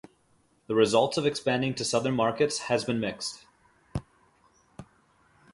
[0.65, 3.45] The results of expanding to Southern markets has been mixed.